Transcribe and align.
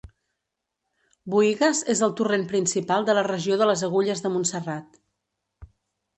Boïgues 1.33 1.81
és 1.95 2.01
el 2.07 2.15
torrent 2.21 2.47
principal 2.53 3.07
de 3.11 3.17
la 3.19 3.25
regió 3.29 3.59
de 3.61 3.69
Les 3.73 3.85
Agulles 3.91 4.27
de 4.27 4.35
Montserrat. 4.39 5.01